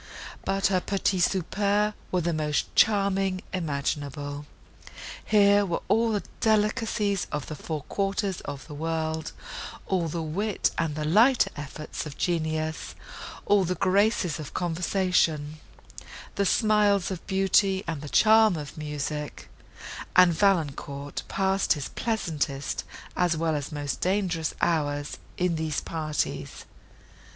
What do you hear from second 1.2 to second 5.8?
soupers were the most charming imaginable! Here